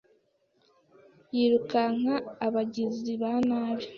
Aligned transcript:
yirukankana 1.35 2.15
abagizi 2.45 3.13
ba 3.21 3.33
nabi 3.47 3.85